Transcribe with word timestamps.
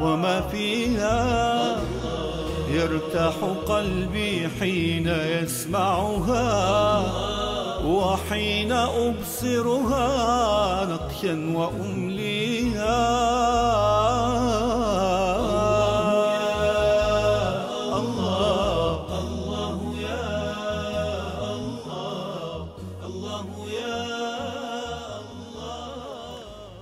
وما 0.00 0.40
فيها. 0.40 1.76
يرتاح 2.70 3.34
قلبي 3.66 4.48
حين 4.60 5.08
يسمعها 5.08 6.46
وحين 7.84 8.72
أبصرها 8.72 10.06
نقشا 10.84 11.52
وأمليها. 11.54 13.06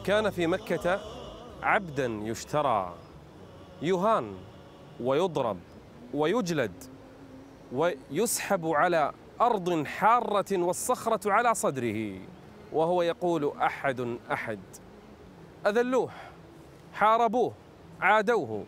كان 0.04 0.30
في 0.30 0.46
مكة 0.46 1.00
عبدا 1.62 2.06
يشترى. 2.06 2.94
يهان 3.84 4.34
ويضرب 5.00 5.58
ويجلد 6.14 6.84
ويسحب 7.72 8.66
على 8.66 9.12
أرض 9.40 9.86
حارة 9.86 10.62
والصخرة 10.62 11.32
على 11.32 11.54
صدره 11.54 12.18
وهو 12.72 13.02
يقول 13.02 13.52
أحد 13.58 14.18
أحد 14.32 14.60
أذلوه 15.66 16.10
حاربوه 16.94 17.52
عادوه. 18.00 18.64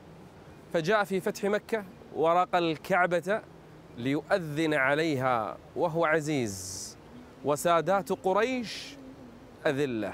فجاء 0.73 1.05
في 1.05 1.21
فتح 1.21 1.45
مكة 1.45 1.85
ورق 2.15 2.57
الكعبة 2.57 3.43
ليؤذن 3.99 4.75
عليها 4.75 5.57
وهو 5.77 6.05
عزيز. 6.05 6.97
وسادات 7.45 8.13
قريش 8.13 8.97
أذلة 9.67 10.13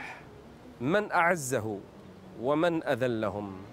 من 0.81 1.12
أعزه 1.12 1.78
ومن 2.42 2.84
أذلهم. 2.84 3.72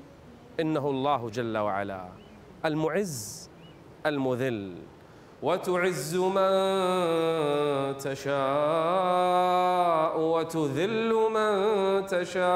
إنه 0.61 0.89
الله 0.89 1.29
جل 1.29 1.57
وعلا 1.57 2.09
المعز 2.65 3.49
المذل. 4.05 4.75
وتعز 5.41 6.15
من 6.15 6.51
تشاء 7.97 8.39
وتذل 10.19 11.13
من 11.13 11.51
تشاء. 12.05 12.49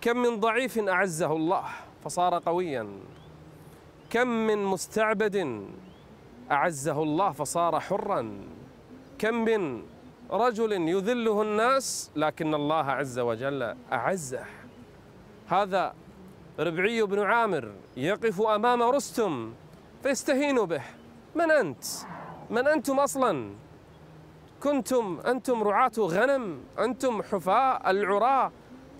كم 0.00 0.16
من 0.16 0.40
ضعيف 0.40 0.78
أعزه 0.78 1.32
الله 1.32 1.64
فصار 2.04 2.38
قويا. 2.38 2.86
كم 4.10 4.28
من 4.28 4.64
مستعبد 4.64 5.66
أعزه 6.50 7.02
الله 7.02 7.30
فصار 7.30 7.80
حرا. 7.80 8.40
كم 9.18 9.34
من 9.44 9.82
رجل 10.30 10.72
يذله 10.72 11.42
الناس 11.42 12.10
لكن 12.16 12.54
الله 12.54 12.84
عز 12.84 13.18
وجل 13.18 13.74
أعزه. 13.92 14.44
هذا 15.48 15.94
ربعي 16.58 17.02
بن 17.02 17.20
عامر 17.20 17.72
يقف 17.96 18.40
أمام 18.42 18.82
رستم 18.82 19.54
فيستهين 20.02 20.64
به. 20.64 20.82
من 21.34 21.50
أنت؟ 21.50 21.84
من 22.50 22.66
أنتم 22.68 23.00
أصلا؟ 23.00 23.50
كنتم 24.62 25.20
أنتم 25.26 25.62
رعاة 25.62 25.92
غنم 25.98 26.60
أنتم 26.78 27.22
حفاء 27.22 27.90
العراة 27.90 28.52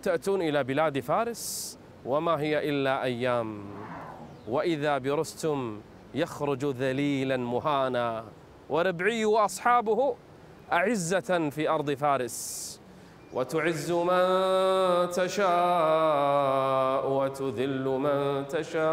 تأتون 0.02 0.42
إلى 0.42 0.64
بلاد 0.64 1.00
فارس؟ 1.00 1.78
وما 2.04 2.40
هي 2.40 2.70
إلا 2.70 3.02
أيام. 3.02 3.64
وإذا 4.48 4.98
برستم 4.98 5.80
يخرج 6.14 6.64
ذليلا 6.64 7.36
مهانا. 7.36 8.24
وربعي 8.68 9.24
وأصحابه 9.24 10.16
أعزة 10.72 11.50
في 11.50 11.68
أرض 11.68 11.90
فارس. 11.90 12.80
وتعز 13.36 13.92
من 13.92 15.10
تشاء 15.10 17.04
وتذل 17.10 17.84
من 17.84 18.48
تشاء 18.48 18.86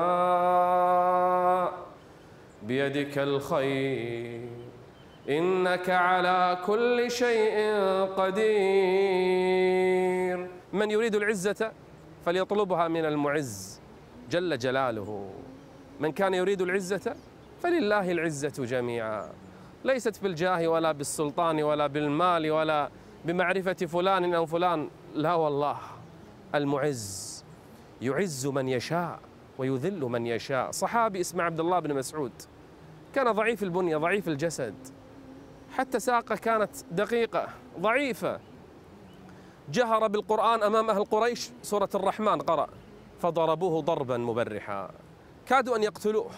بيدك 2.64 3.18
الخير. 3.18 4.50
إنك 5.30 5.90
على 5.90 6.58
كل 6.66 7.12
شيء 7.12 7.56
قدير. 8.18 8.48
من 10.74 10.92
يريد 10.92 11.16
العزة 11.16 11.72
فليطلبها 12.26 12.88
من 12.88 13.06
المعز 13.06 13.82
جل 14.30 14.58
جلاله. 14.58 15.30
من 16.00 16.12
كان 16.12 16.34
يريد 16.34 16.62
العزة 16.62 17.16
فلله 17.62 18.12
العزة 18.12 18.66
جميعا. 18.66 19.30
ليست 19.86 20.24
بالجاه 20.24 20.68
ولا 20.68 20.92
بالسلطان 20.92 21.64
ولا 21.64 21.88
بالمال 21.88 22.52
ولا 22.52 22.90
بمعرفة 23.26 23.74
فلان 23.74 24.34
أو 24.34 24.46
فلان. 24.46 24.90
لا 25.14 25.34
والله 25.34 25.78
المعز 26.56 27.46
يعز 28.02 28.48
من 28.48 28.68
يشاء 28.68 29.20
ويذل 29.58 30.02
من 30.02 30.28
يشاء. 30.28 30.72
صحابي 30.72 31.22
اسمه 31.22 31.44
عبد 31.44 31.60
الله 31.60 31.80
بن 31.80 31.96
مسعود 31.96 32.32
كان 33.16 33.32
ضعيف 33.32 33.64
البنية 33.64 33.98
ضعيف 33.98 34.28
الجسد 34.28 34.76
حتى 35.72 36.00
ساقه 36.00 36.36
كانت 36.36 36.72
دقيقة 36.92 37.48
ضعيفة. 37.80 38.40
جهر 39.72 40.08
بالقرآن 40.08 40.64
أمام 40.64 40.90
أهل 40.90 41.06
قريش 41.06 41.50
سورة 41.62 41.90
الرحمن 41.96 42.42
قرأ 42.42 42.68
فضربوه 43.22 43.82
ضربا 43.82 44.18
مبرحا. 44.18 44.92
كادوا 45.46 45.76
أن 45.76 45.84
يقتلوه 45.84 46.32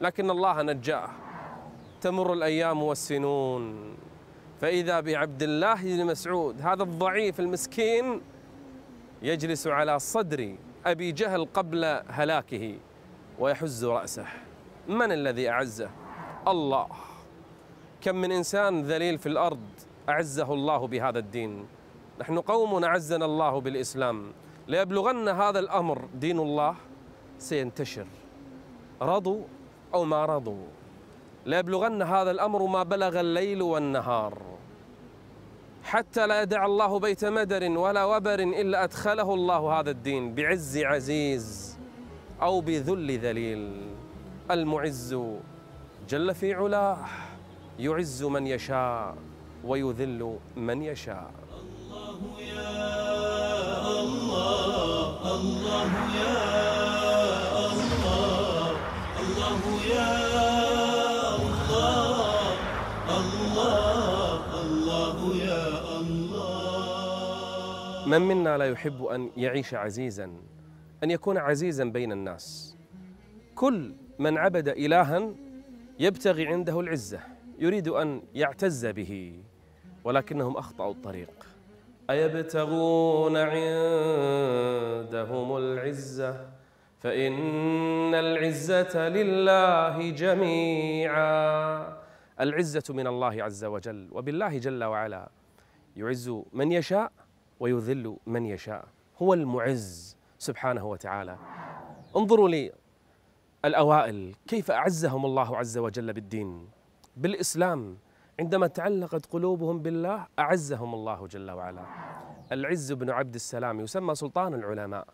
لكن 0.00 0.30
الله 0.30 0.62
نجاه. 0.62 1.08
تمر 2.00 2.32
الأيام 2.32 2.82
والسنون. 2.82 3.94
فإذا 4.60 5.00
بعبد 5.00 5.42
الله 5.42 5.74
بن 5.74 6.06
مسعود 6.06 6.60
هذا 6.62 6.82
الضعيف 6.82 7.40
المسكين 7.40 8.20
يجلس 9.22 9.66
على 9.66 9.98
صدر 9.98 10.54
أبي 10.86 11.12
جهل 11.12 11.44
قبل 11.44 11.84
هلاكه 12.08 12.74
ويحز 13.38 13.84
رأسه. 13.84 14.26
من 14.88 15.12
الذي 15.12 15.50
أعزه؟ 15.50 15.90
الله. 16.48 16.88
كم 18.00 18.16
من 18.16 18.32
إنسان 18.32 18.82
ذليل 18.82 19.18
في 19.18 19.28
الأرض 19.28 19.60
أعزه 20.08 20.54
الله 20.54 20.86
بهذا 20.86 21.18
الدين. 21.18 21.66
نحن 22.20 22.38
قوم 22.38 22.84
أعزنا 22.84 23.24
الله 23.24 23.60
بالإسلام. 23.60 24.32
ليبلغن 24.68 25.28
هذا 25.28 25.58
الأمر 25.58 26.08
دين 26.14 26.38
الله؟ 26.38 26.74
سينتشر. 27.38 28.06
رضوا 29.02 29.42
أو 29.94 30.04
ما 30.04 30.24
رضوا. 30.24 30.77
ليبلغن 31.48 32.02
هذا 32.02 32.30
الأمر 32.30 32.66
ما 32.66 32.82
بلغ 32.82 33.20
الليل 33.20 33.62
والنهار. 33.62 34.38
حتى 35.84 36.26
لا 36.26 36.42
يدع 36.42 36.66
الله 36.66 36.98
بيت 36.98 37.24
مدر 37.24 37.78
ولا 37.78 38.04
وبر 38.04 38.40
إلا 38.62 38.84
أدخله 38.84 39.34
الله 39.34 39.80
هذا 39.80 39.90
الدين 39.90 40.34
بعز 40.34 40.78
عزيز 40.78 41.78
أو 42.42 42.60
بذل 42.60 43.18
ذليل. 43.18 43.72
المعز 44.50 45.16
جل 46.08 46.34
في 46.34 46.54
علاه 46.54 46.98
يعز 47.78 48.24
من 48.24 48.46
يشاء 48.46 49.14
ويذل 49.64 50.38
من 50.56 50.82
يشاء. 50.82 51.30
الله 51.60 52.20
يا 52.40 52.70
الله 54.00 55.34
الله 55.34 55.90
يا 56.20 56.36
الله 57.66 58.70
الله 59.20 59.62
يا 59.94 60.47
من 68.08 68.20
منا 68.20 68.58
لا 68.58 68.70
يحب 68.70 69.04
أن 69.04 69.30
يعيش 69.36 69.74
عزيزا 69.74 70.30
أن 71.04 71.10
يكون 71.10 71.38
عزيزا 71.38 71.84
بين 71.84 72.12
الناس. 72.12 72.76
كل 73.54 73.94
من 74.18 74.38
عبد 74.38 74.68
إلها 74.68 75.30
يبتغي 75.98 76.46
عنده 76.46 76.80
العزة 76.80 77.20
يريد 77.58 77.88
أن 77.88 78.22
يعتز 78.34 78.86
به 78.86 79.42
ولكنهم 80.04 80.56
أخطأوا 80.56 80.92
الطريق. 80.92 81.46
أيبتغون 82.10 83.36
عندهم 83.36 83.56
العزة؟ 85.56 86.46
فإن 87.00 88.14
العزة 88.14 89.08
لله 89.08 90.10
جميعا. 90.10 91.98
العزة 92.40 92.94
من 92.94 93.06
الله 93.06 93.42
عز 93.42 93.64
وجل 93.64 94.08
وبالله 94.12 94.58
جل 94.58 94.84
وعلا 94.84 95.28
يعز 95.96 96.32
من 96.52 96.72
يشاء 96.72 97.12
ويذل 97.60 98.16
من 98.26 98.46
يشاء. 98.46 98.88
هو 99.22 99.34
المعز 99.34 100.16
سبحانه 100.38 100.86
وتعالى. 100.86 101.38
انظروا 102.16 102.48
لي 102.48 102.72
الأوائل 103.64 104.34
كيف 104.46 104.70
أعزهم 104.70 105.26
الله 105.26 105.56
عز 105.56 105.78
وجل 105.78 106.12
بالدين. 106.12 106.68
بالإسلام 107.16 107.98
عندما 108.40 108.66
تعلقت 108.66 109.26
قلوبهم 109.26 109.82
بالله 109.82 110.26
أعزهم 110.38 110.94
الله 110.94 111.26
جل 111.26 111.50
وعلا. 111.50 111.84
العز 112.52 112.92
بن 112.92 113.10
عبد 113.10 113.34
السلام 113.34 113.80
يسمى 113.80 114.14
سلطان 114.14 114.54
العلماء. 114.54 115.06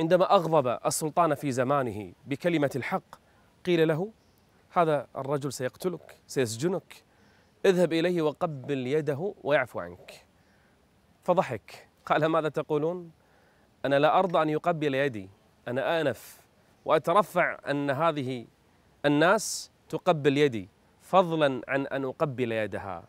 عندما 0.00 0.34
أغضب 0.34 0.78
السلطان 0.86 1.34
في 1.34 1.52
زمانه 1.52 2.12
بكلمة 2.26 2.70
الحق 2.76 3.14
قيل 3.64 3.88
له 3.88 4.12
هذا 4.70 5.06
الرجل 5.16 5.52
سيقتلك 5.52 6.20
سيسجنك 6.26 7.04
اذهب 7.66 7.92
إليه 7.92 8.22
وقبل 8.22 8.86
يده 8.86 9.34
ويعفو 9.42 9.80
عنك. 9.80 10.26
فضحك. 11.22 11.88
قال 12.06 12.26
ماذا 12.26 12.48
تقولون؟ 12.48 13.10
أنا 13.84 13.98
لا 13.98 14.18
أرضى 14.18 14.42
أن 14.42 14.48
يقبل 14.48 14.94
يدي. 14.94 15.30
أنا 15.68 16.00
آنف. 16.00 16.40
وأترفع 16.84 17.58
أن 17.70 17.90
هذه 17.90 18.46
الناس 19.04 19.70
تقبل 19.88 20.38
يدي. 20.38 20.68
فضلا 21.02 21.62
عن 21.68 21.86
أن 21.86 22.04
أقبل 22.04 22.52
يدها. 22.52 23.04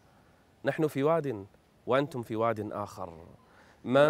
نحن 0.66 0.88
في 0.88 1.04
واد 1.04 1.46
وأنتم 1.88 2.22
في 2.22 2.36
واد 2.36 2.72
آخر. 2.72 3.14
من 3.84 4.10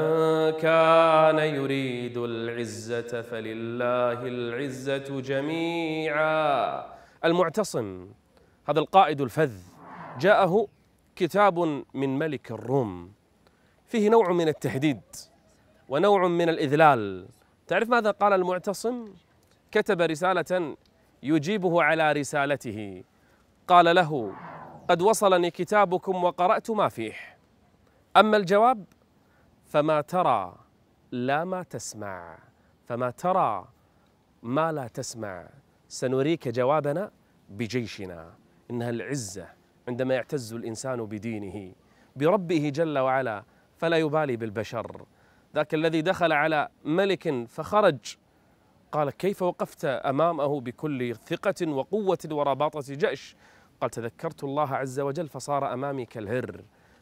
كان 0.62 1.40
يريد 1.40 2.18
العزة 2.18 3.22
فلله 3.22 4.28
العزة 4.28 5.22
جميعا. 5.22 6.86
المعتصم 7.26 8.08
هذا 8.70 8.80
القائد 8.80 9.22
الفذ 9.22 9.54
جاءه 10.20 10.68
كتاب 11.16 11.60
من 11.94 12.20
ملك 12.20 12.52
الروم. 12.52 13.14
فيه 13.94 14.10
نوع 14.10 14.32
من 14.32 14.48
التهديد 14.48 15.02
ونوع 15.90 16.28
من 16.28 16.50
الإذلال. 16.50 17.28
تعرف 17.68 17.90
ماذا 17.90 18.12
قال 18.12 18.34
المعتصم؟ 18.34 19.14
كتب 19.72 20.02
رسالة 20.02 20.76
يجيبه 21.24 21.84
على 21.84 22.12
رسالته. 22.12 23.04
قال 23.68 23.96
له 23.96 24.36
قد 24.90 25.02
وصلني 25.02 25.52
كتابكم 25.52 26.24
وقرأت 26.24 26.72
ما 26.72 26.90
فيه. 26.90 27.14
أما 28.18 28.38
الجواب 28.38 28.86
فما 29.66 30.02
ترى 30.02 30.56
لا 31.12 31.44
ما 31.44 31.64
تسمع. 31.64 32.38
فما 32.88 33.10
ترى 33.10 33.68
ما 34.44 34.72
لا 34.72 34.88
تسمع. 34.88 35.50
سنريك 35.88 36.48
جوابنا 36.48 37.12
بجيشنا. 37.50 38.34
إنها 38.72 38.90
العزة 38.90 39.48
عندما 39.88 40.14
يعتز 40.14 40.54
الإنسان 40.54 41.06
بدينه 41.06 41.74
بربه 42.16 42.70
جل 42.70 42.98
وعلا 43.00 43.44
فلا 43.84 43.98
يبالي 43.98 44.36
بالبشر. 44.36 45.06
ذاك 45.56 45.74
الذي 45.74 46.02
دخل 46.02 46.32
على 46.32 46.70
ملك 46.86 47.48
فخرج. 47.48 48.16
قال 48.92 49.10
كيف 49.10 49.42
وقفت 49.42 49.86
أمامه 49.86 50.62
بكل 50.62 51.16
ثقة 51.16 51.68
وقوة 51.68 52.18
ورباطة 52.32 52.94
جأش 52.94 53.36
قال 53.82 53.90
تذكرت 53.90 54.44
الله 54.44 54.76
عز 54.76 55.00
وجل 55.00 55.28
فصار 55.28 55.74
أمامي 55.74 56.06
كالهر. 56.06 56.62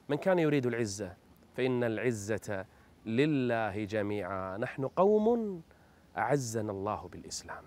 من 0.10 0.18
كان 0.18 0.40
يريد 0.40 0.66
العزة؟ 0.66 1.14
فإن 1.58 1.84
العزة 1.84 2.66
لله 3.06 3.84
جميعا. 3.84 4.58
نحن 4.58 4.88
قوم 4.88 5.62
أعزنا 6.18 6.72
الله 6.72 7.10
بالإسلام. 7.12 7.64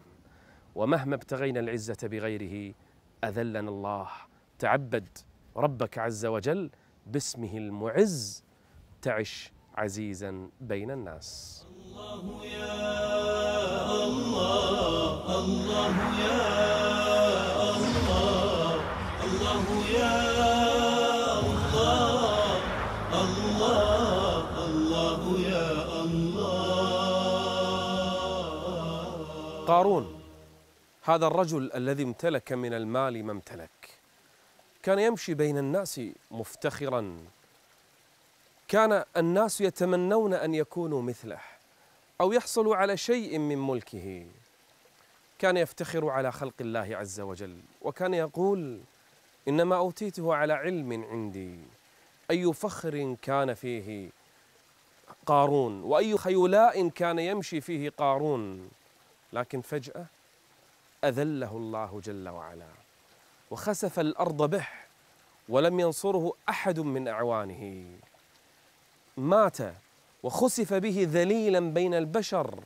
ومهما 0.75 1.15
ابتغينا 1.15 1.61
العزة 1.61 2.09
بغيره 2.09 2.75
أذلنا 3.25 3.71
الله. 3.71 4.09
تعبد 4.59 5.09
ربك 5.57 5.99
عز 5.99 6.27
وجل 6.27 6.71
باسمه 7.07 7.57
المعز. 7.57 8.44
تعش 9.05 9.53
عزيزا 9.75 10.49
بين 10.61 10.91
الناس. 10.91 11.29
الله 11.77 12.45
يا 12.45 14.05
الله 14.05 15.39
الله 15.39 15.97
يا 16.25 16.41
الله 17.77 18.75
الله 19.25 19.65
يا 19.99 20.23
الله 23.13 23.55
الله 24.67 25.21
يا 25.53 25.71
الله 26.05 26.65
قارون 29.67 30.05
هذا 31.03 31.27
الرجل 31.27 31.73
الذي 31.75 32.03
امتلك 32.03 32.53
من 32.53 32.73
المال 32.75 33.25
ما 33.25 33.33
امتلك 33.33 33.91
كان 34.83 34.99
يمشي 34.99 35.35
بين 35.35 35.59
الناس 35.59 36.01
مفتخرا. 36.31 37.19
كان 38.75 39.05
الناس 39.17 39.61
يتمنون 39.61 40.35
أن 40.35 40.55
يكونوا 40.55 41.03
مثله 41.03 41.39
أو 42.21 42.33
يحصلوا 42.33 42.77
على 42.77 42.97
شيء 42.97 43.39
من 43.39 43.59
ملكه. 43.67 44.27
كان 45.39 45.57
يفتخر 45.57 46.09
على 46.09 46.33
خلق 46.33 46.55
الله 46.61 46.97
عز 46.97 47.21
وجل 47.21 47.59
وكان 47.83 48.15
يقول 48.15 48.81
إنما 49.49 49.77
أوتيته 49.77 50.35
على 50.35 50.53
علم 50.53 51.05
عندي. 51.11 51.59
أي 52.31 52.53
فخر 52.53 53.17
كان 53.23 53.55
فيه 53.55 54.11
قارون 55.27 55.83
وأي 55.83 56.19
خيلاء 56.19 56.89
كان 56.89 57.19
يمشي 57.19 57.61
فيه 57.61 57.91
قارون. 57.91 58.71
لكن 59.33 59.61
فجأة 59.61 60.07
أذله 61.05 61.57
الله 61.57 62.01
جل 62.05 62.29
وعلا 62.29 62.69
وخسف 63.51 64.01
الأرض 64.01 64.51
به 64.51 64.67
ولم 65.49 65.81
ينصره 65.81 66.33
أحد 66.49 66.81
من 66.81 67.09
أعوانه. 67.09 67.85
مات 69.17 69.59
وخسف 70.23 70.75
به 70.75 71.09
ذليلا 71.13 71.61
بين 71.61 71.95
البشر. 71.95 72.61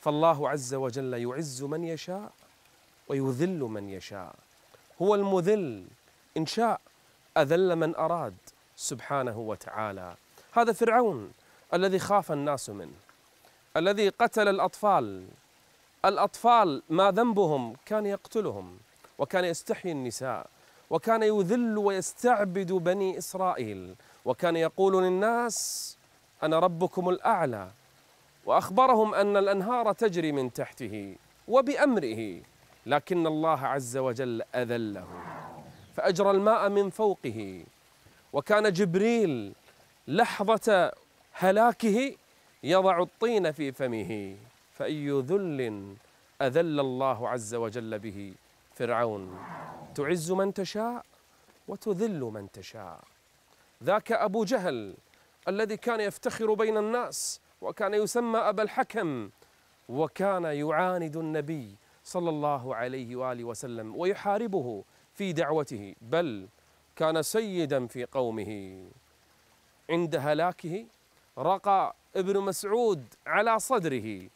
فالله 0.00 0.50
عز 0.50 0.74
وجل 0.74 1.14
يعز 1.14 1.62
من 1.62 1.84
يشاء 1.84 2.32
ويذل 3.08 3.58
من 3.58 3.88
يشاء. 3.88 4.34
هو 5.02 5.14
المذل. 5.14 5.84
إن 6.36 6.46
شاء 6.46 6.80
أذل 7.36 7.76
من 7.76 7.96
أراد 7.96 8.34
سبحانه 8.76 9.38
وتعالى. 9.38 10.14
هذا 10.52 10.72
فرعون 10.72 11.32
الذي 11.74 11.98
خاف 11.98 12.32
الناس 12.32 12.70
منه 12.70 12.94
الذي 13.76 14.08
قتل 14.08 14.48
الأطفال. 14.48 15.26
الأطفال 16.04 16.82
ما 16.88 17.10
ذنبهم؟ 17.10 17.76
كان 17.86 18.06
يقتلهم 18.06 18.78
وكان 19.18 19.44
يستحيي 19.44 19.92
النساء 19.92 20.46
وكان 20.90 21.22
يذل 21.22 21.78
ويستعبد 21.78 22.72
بني 22.72 23.18
إسرائيل. 23.18 23.94
وكان 24.24 24.56
يقول 24.56 25.04
للناس 25.04 25.96
أنا 26.42 26.58
ربكم 26.58 27.08
الأعلى. 27.08 27.70
وأخبرهم 28.46 29.14
أن 29.14 29.36
الأنهار 29.36 29.92
تجري 29.92 30.32
من 30.32 30.52
تحته 30.52 31.16
وبأمره 31.48 32.40
لكن 32.86 33.26
الله 33.26 33.66
عز 33.66 33.96
وجل 33.96 34.42
أذله 34.54 35.06
فأجرى 35.96 36.30
الماء 36.30 36.68
من 36.68 36.90
فوقه. 36.90 37.64
وكان 38.32 38.72
جبريل 38.72 39.52
لحظة 40.08 40.92
هلاكه 41.32 42.14
يضع 42.62 43.02
الطين 43.02 43.52
في 43.52 43.72
فمه 43.72 44.36
فأي 44.72 45.10
ذل 45.10 45.94
أذل 46.42 46.80
الله 46.80 47.28
عز 47.28 47.54
وجل 47.54 47.98
به 47.98 48.34
فرعون. 48.74 49.38
تعز 49.94 50.32
من 50.32 50.54
تشاء 50.54 51.04
وتذل 51.68 52.20
من 52.20 52.50
تشاء. 52.52 53.13
ذاك 53.82 54.12
أبو 54.12 54.44
جهل 54.44 54.94
الذي 55.48 55.76
كان 55.76 56.00
يفتخر 56.00 56.54
بين 56.54 56.76
الناس 56.76 57.40
وكان 57.60 57.94
يسمى 57.94 58.38
أبا 58.38 58.62
الحكم 58.62 59.30
وكان 59.88 60.44
يعاند 60.44 61.16
النبي 61.16 61.76
صلى 62.04 62.30
الله 62.30 62.74
عليه 62.74 63.16
وآله 63.16 63.44
وسلم 63.44 63.96
ويحاربه 63.96 64.84
في 65.14 65.32
دعوته 65.32 65.94
بل 66.02 66.48
كان 66.96 67.22
سيدا 67.22 67.86
في 67.86 68.04
قومه. 68.04 68.84
عند 69.90 70.16
هلاكه 70.16 70.86
رقى 71.38 71.94
ابن 72.16 72.40
مسعود 72.40 73.04
على 73.26 73.58
صدره 73.58 74.28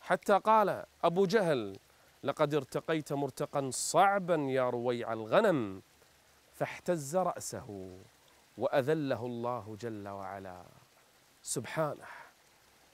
حتى 0.00 0.38
قال 0.38 0.84
أبو 1.04 1.26
جهل 1.26 1.76
لقد 2.22 2.54
ارتقيت 2.54 3.12
مرتقا 3.12 3.70
صعبا 3.70 4.34
يا 4.34 4.70
رويع 4.70 5.12
الغنم 5.12 5.82
فاحتز 6.52 7.16
رأسه. 7.16 7.98
وأذله 8.58 9.26
الله 9.26 9.76
جل 9.80 10.08
وعلا. 10.08 10.62
سبحانه. 11.42 12.04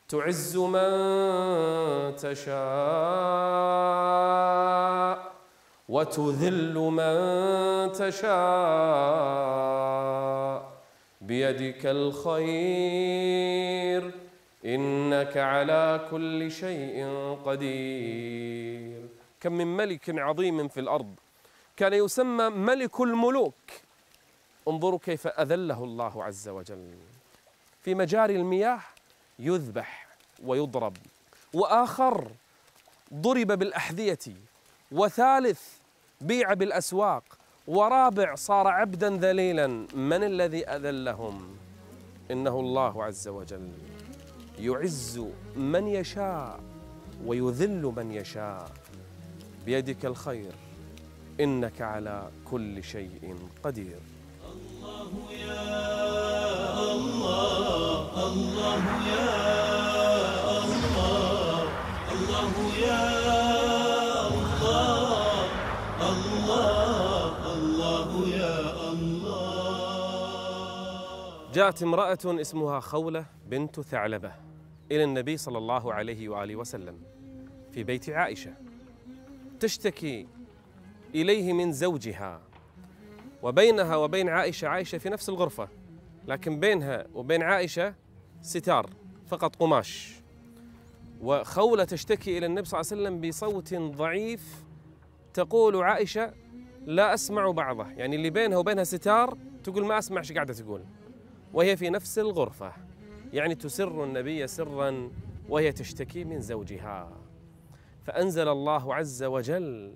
تعز 0.09 0.57
من 0.57 0.91
تشاء 2.17 2.59
وتذل 5.89 6.75
من 6.75 7.17
تشاء. 7.93 8.33
بيدك 11.21 11.87
الخير. 11.87 13.19
إنك 14.65 15.37
على 15.37 16.09
كل 16.11 16.51
شيء 16.51 17.07
قدير. 17.45 19.09
كم 19.41 19.53
من 19.53 19.77
ملك 19.77 20.19
عظيم 20.19 20.69
في 20.69 20.81
الأرض. 20.81 21.15
كان 21.77 21.93
يسمى 21.93 22.49
ملك 22.49 23.01
الملوك. 23.01 23.55
انظروا 24.69 24.99
كيف 24.99 25.27
أذله 25.27 25.85
الله 25.85 26.25
عز 26.25 26.49
وجل. 26.49 26.95
في 27.83 27.95
مجاري 27.95 28.37
المياه 28.37 28.81
يذبح 29.39 30.09
ويضرب 30.45 30.97
وآخر 31.55 32.31
ضرب 33.15 33.47
بالأحذية 33.47 34.19
وثالث 34.93 35.63
بيع 36.21 36.55
بالأسواق 36.55 37.25
ورابع 37.67 38.35
صار 38.35 38.67
عبدا 38.69 39.17
ذليلا. 39.17 39.67
من 39.95 40.25
الذي 40.25 40.69
أذلهم؟ 40.69 41.57
إنه 42.31 42.61
الله 42.61 43.05
عز 43.05 43.29
وجل. 43.29 43.73
يعز 44.59 45.25
من 45.57 45.89
يشاء 45.89 46.61
ويذل 47.27 47.93
من 47.97 48.13
يشاء. 48.13 48.71
بيدك 49.67 50.07
الخير 50.07 50.53
إنك 51.41 51.81
على 51.81 52.31
كل 52.51 52.85
شيء 52.85 53.39
قدير. 53.63 54.18
جاءت 71.53 71.83
امرأة 71.83 72.19
اسمها 72.27 72.81
خولة 72.81 73.27
بنت 73.47 73.81
ثعلبة 73.81 74.33
إلى 74.93 75.05
النبي 75.05 75.37
صلى 75.37 75.59
الله 75.59 75.95
عليه 75.95 76.29
وآله 76.29 76.57
وسلم 76.57 76.99
في 77.73 77.85
بيت 77.85 78.11
عائشة 78.11 78.55
تشتكي 79.61 80.29
إليه 81.15 81.53
من 81.53 81.73
زوجها 81.73 82.48
وبينها 83.43 83.97
وبين 83.97 84.29
عائشة 84.29 84.69
عائشة 84.69 84.99
في 84.99 85.09
نفس 85.09 85.29
الغرفة 85.29 85.69
لكن 86.27 86.61
بينها 86.61 87.07
وبين 87.15 87.43
عائشة 87.43 87.95
ستار 88.43 88.91
فقط 89.27 89.57
قماش. 89.57 90.23
وخولة 91.21 91.85
تشتكي 91.85 92.39
إلى 92.39 92.47
النبي 92.47 92.67
صلى 92.67 92.81
الله 92.81 92.93
عليه 92.93 93.03
وسلم 93.03 93.29
بصوت 93.29 93.75
ضعيف 93.75 94.65
تقول 95.35 95.83
عائشة 95.83 96.33
لا 96.87 97.15
أسمع 97.15 97.51
بعضه. 97.51 97.91
يعني 97.91 98.17
اللي 98.17 98.31
بينها 98.31 98.59
وبينها 98.59 98.85
ستار 98.85 99.39
تقول 99.65 99.87
ما 99.87 99.99
أسمع 99.99 100.19
إيش 100.21 100.33
قاعدة 100.33 100.55
تقول؟ 100.55 100.85
وهي 101.53 101.77
في 101.77 101.91
نفس 101.91 102.19
الغرفة. 102.19 102.73
يعني 103.33 103.55
تسر 103.55 104.05
النبي 104.05 104.47
سرا 104.47 105.11
وهي 105.49 105.73
تشتكي 105.73 106.25
من 106.25 106.41
زوجها. 106.41 107.13
فأنزل 108.05 108.49
الله 108.49 108.95
عز 108.95 109.23
وجل 109.23 109.95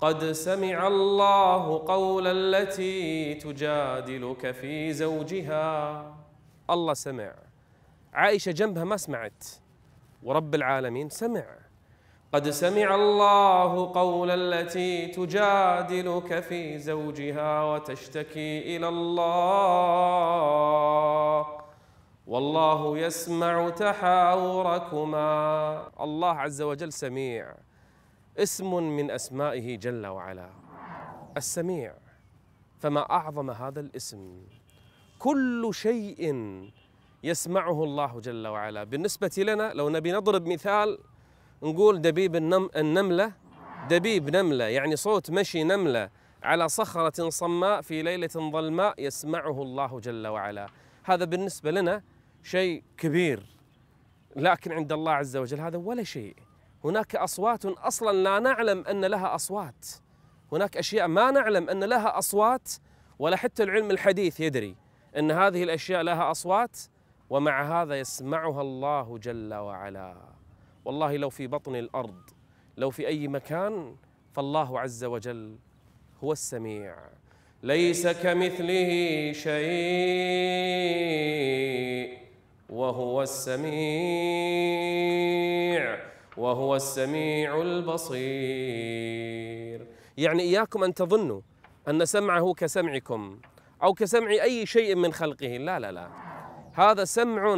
قد 0.00 0.32
سمع 0.32 0.86
الله 0.86 1.84
قول 1.86 2.26
التي 2.26 3.34
تجادلك 3.34 4.50
في 4.50 4.92
زوجها. 4.92 6.04
الله 6.70 6.94
سمع. 6.94 7.34
عائشة 8.14 8.52
جنبها 8.52 8.84
ما 8.84 8.96
سمعت. 8.96 9.44
ورب 10.22 10.54
العالمين 10.54 11.08
سمع. 11.08 11.44
قد 12.32 12.50
سمع 12.50 12.94
الله 12.94 13.92
قول 13.94 14.30
التي 14.30 15.06
تجادلك 15.06 16.40
في 16.40 16.78
زوجها 16.78 17.64
وتشتكي 17.64 18.76
إلى 18.76 18.88
الله. 18.88 19.26
والله 22.26 22.98
يسمع 22.98 23.70
تحاوركما. 23.70 25.22
الله 26.00 26.32
عز 26.32 26.62
وجل 26.62 26.92
سميع. 26.92 27.54
اسم 28.38 28.96
من 28.96 29.10
أسمائه 29.10 29.76
جل 29.76 30.06
وعلا 30.06 30.50
السميع. 31.36 31.94
فما 32.78 33.10
أعظم 33.10 33.50
هذا 33.50 33.80
الاسم؟ 33.80 34.42
كل 35.18 35.70
شيء 35.72 36.34
يسمعه 37.22 37.84
الله 37.84 38.20
جل 38.20 38.46
وعلا. 38.46 38.84
بالنسبة 38.84 39.30
لنا 39.38 39.72
لو 39.72 39.88
نبي 39.88 40.12
نضرب 40.12 40.46
مثال 40.46 40.98
نقول 41.62 42.00
دبيب 42.00 42.36
النم 42.36 42.70
النملة. 42.76 43.32
دبيب 43.90 44.36
نملة 44.36 44.64
يعني 44.64 44.96
صوت 44.96 45.30
مشي 45.30 45.64
نملة. 45.64 46.10
على 46.42 46.68
صخرة 46.68 47.28
صماء 47.28 47.80
في 47.80 48.02
ليلة 48.02 48.28
ظلماء 48.36 48.94
يسمعه 48.98 49.62
الله 49.62 50.00
جل 50.00 50.26
وعلا. 50.26 50.66
هذا 51.04 51.24
بالنسبة 51.24 51.70
لنا 51.70 52.02
شيء 52.42 52.82
كبير. 52.96 53.42
لكن 54.36 54.72
عند 54.72 54.92
الله 54.92 55.12
عز 55.12 55.36
وجل 55.36 55.60
هذا 55.60 55.78
ولا 55.78 56.02
شيء. 56.02 56.36
هناك 56.88 57.16
أصوات 57.16 57.64
أصلا 57.64 58.12
لا 58.12 58.38
نعلم 58.38 58.84
أن 58.86 59.04
لها 59.04 59.34
أصوات. 59.34 59.86
هناك 60.52 60.76
أشياء 60.76 61.08
ما 61.08 61.30
نعلم 61.30 61.70
أن 61.70 61.84
لها 61.84 62.18
أصوات 62.18 62.68
ولا 63.18 63.36
حتى 63.36 63.62
العلم 63.62 63.90
الحديث 63.90 64.40
يدري 64.40 64.76
أن 65.16 65.30
هذه 65.30 65.62
الأشياء 65.62 66.02
لها 66.02 66.30
أصوات 66.30 66.78
ومع 67.30 67.82
هذا 67.82 68.00
يسمعها 68.00 68.62
الله 68.62 69.18
جل 69.18 69.54
وعلا. 69.54 70.16
والله 70.84 71.16
لو 71.16 71.30
في 71.30 71.46
بطن 71.46 71.76
الأرض 71.76 72.30
لو 72.76 72.90
في 72.90 73.06
أي 73.06 73.28
مكان 73.28 73.96
فالله 74.32 74.80
عز 74.80 75.04
وجل 75.04 75.58
هو 76.24 76.32
السميع. 76.32 76.96
ليس 77.62 78.06
كمثله 78.06 79.32
شيء 79.32 79.58
وهو 82.70 83.22
السميع. 83.22 83.68
وهو 86.38 86.76
السميع 86.76 87.60
البصير. 87.62 88.18
يعني 90.16 90.42
إياكم 90.42 90.84
أن 90.84 90.94
تظنوا 90.94 91.40
أن 91.88 92.04
سمعه 92.04 92.54
كسمعكم 92.54 93.40
أو 93.82 93.94
كسمع 93.94 94.30
أي 94.30 94.66
شيء 94.66 94.94
من 94.94 95.12
خلقه. 95.12 95.56
لا 95.56 95.78
لا 95.78 95.92
لا. 95.92 96.08
هذا 96.74 97.04
سمع 97.04 97.56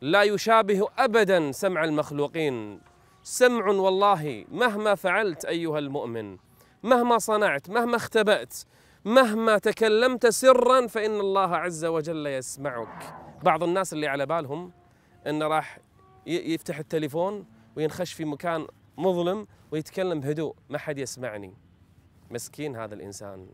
لا 0.00 0.22
يشابه 0.22 0.88
ابدا 0.98 1.52
سمع 1.52 1.84
المخلوقين. 1.84 2.80
سمع 3.22 3.66
والله 3.66 4.44
مهما 4.48 4.94
فعلت 4.94 5.44
أيها 5.44 5.78
المؤمن 5.78 6.36
مهما 6.82 7.18
صنعت 7.18 7.70
مهما 7.70 7.96
اختبأت 7.96 8.54
مهما 9.04 9.58
تكلمت 9.58 10.26
سرا 10.26 10.86
فإن 10.86 11.20
الله 11.20 11.56
عز 11.56 11.84
وجل 11.84 12.26
يسمعك. 12.26 13.14
بعض 13.42 13.62
الناس 13.62 13.92
اللي 13.92 14.06
على 14.06 14.26
بالهم 14.26 14.72
إنه 15.26 15.46
راح 15.46 15.78
يفتح 16.26 16.78
التليفون 16.78 17.46
وينخش 17.76 18.12
في 18.12 18.24
مكان 18.24 18.66
مظلم 18.96 19.46
ويتكلم 19.70 20.20
بهدوء. 20.20 20.54
ما 20.70 20.78
حد 20.78 20.98
يسمعني. 20.98 21.54
مسكين 22.30 22.76
هذا 22.76 22.94
الإنسان. 22.94 23.46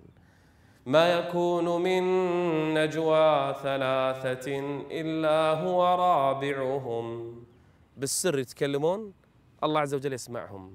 ما 0.87 1.13
يكون 1.13 1.83
من 1.83 2.05
نجوى 2.75 3.55
ثلاثة 3.63 4.59
إلا 4.91 5.63
هو 5.63 5.85
رابعهم. 5.85 7.37
بالسر 7.97 8.39
يتكلمون 8.39 9.13
الله 9.65 9.81
عز 9.81 9.95
وجل 9.95 10.13
يسمعهم. 10.13 10.73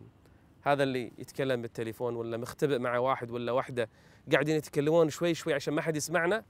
هذا 0.62 0.84
اللي 0.84 1.12
يتكلم 1.18 1.62
بالتليفون 1.62 2.16
ولا 2.16 2.38
مختبئ 2.38 2.80
مع 2.80 2.98
واحد 2.98 3.32
ولا 3.32 3.52
وحدة 3.52 3.90
قاعدين 4.32 4.56
يتكلمون 4.56 5.10
شوي 5.10 5.34
شوي 5.34 5.54
عشان 5.54 5.74
ما 5.74 5.82
حد 5.82 5.96
يسمعنا؟ 5.96 6.44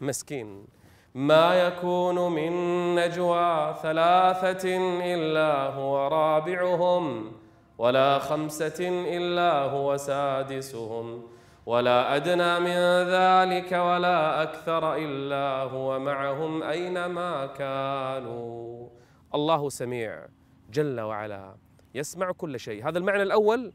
مسكين. 0.00 0.66
ما 1.16 1.66
يكون 1.66 2.32
من 2.32 2.52
نجوى 2.94 3.74
ثلاثة 3.82 4.76
إلا 5.14 5.66
هو 5.66 6.08
رابعهم 6.08 7.32
ولا 7.78 8.18
خمسة 8.18 8.88
إلا 9.16 9.52
هو 9.62 9.96
سادسهم. 9.96 11.22
ولا 11.66 12.16
أدنى 12.16 12.60
من 12.60 13.08
ذلك 13.08 13.72
ولا 13.72 14.42
أكثر 14.42 14.94
إلا 14.94 15.62
هو 15.62 15.98
معهم 15.98 16.62
أينما 16.62 17.46
كانوا. 17.46 18.88
الله 19.34 19.68
سميع 19.68 20.26
جل 20.70 21.00
وعلا 21.00 21.54
يسمع 21.94 22.32
كل 22.32 22.60
شيء. 22.60 22.88
هذا 22.88 22.98
المعنى 22.98 23.22
الأول 23.22 23.72